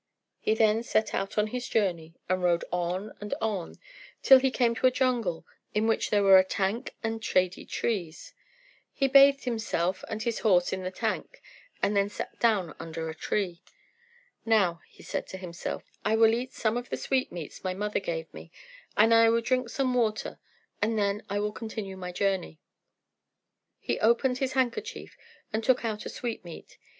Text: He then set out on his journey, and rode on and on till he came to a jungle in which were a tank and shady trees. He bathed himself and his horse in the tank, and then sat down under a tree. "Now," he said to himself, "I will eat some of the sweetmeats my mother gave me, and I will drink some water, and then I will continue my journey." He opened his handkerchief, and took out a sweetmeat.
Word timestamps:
He 0.39 0.55
then 0.55 0.81
set 0.81 1.13
out 1.13 1.37
on 1.37 1.45
his 1.45 1.69
journey, 1.69 2.15
and 2.27 2.41
rode 2.41 2.65
on 2.71 3.13
and 3.21 3.35
on 3.39 3.75
till 4.23 4.39
he 4.39 4.49
came 4.49 4.73
to 4.73 4.87
a 4.87 4.91
jungle 4.91 5.45
in 5.75 5.85
which 5.85 6.11
were 6.11 6.39
a 6.39 6.43
tank 6.43 6.95
and 7.03 7.23
shady 7.23 7.65
trees. 7.65 8.33
He 8.91 9.07
bathed 9.07 9.43
himself 9.43 10.03
and 10.09 10.23
his 10.23 10.39
horse 10.39 10.73
in 10.73 10.81
the 10.81 10.89
tank, 10.89 11.39
and 11.83 11.95
then 11.95 12.09
sat 12.09 12.39
down 12.39 12.73
under 12.79 13.09
a 13.09 13.13
tree. 13.13 13.61
"Now," 14.43 14.81
he 14.89 15.03
said 15.03 15.27
to 15.27 15.37
himself, 15.37 15.83
"I 16.03 16.15
will 16.15 16.33
eat 16.33 16.51
some 16.53 16.77
of 16.77 16.89
the 16.89 16.97
sweetmeats 16.97 17.63
my 17.63 17.75
mother 17.75 17.99
gave 17.99 18.33
me, 18.33 18.51
and 18.97 19.13
I 19.13 19.29
will 19.29 19.41
drink 19.41 19.69
some 19.69 19.93
water, 19.93 20.39
and 20.81 20.97
then 20.97 21.21
I 21.29 21.37
will 21.39 21.51
continue 21.51 21.95
my 21.95 22.11
journey." 22.11 22.59
He 23.79 23.99
opened 23.99 24.39
his 24.39 24.53
handkerchief, 24.53 25.15
and 25.53 25.63
took 25.63 25.85
out 25.85 26.07
a 26.07 26.09
sweetmeat. 26.09 26.79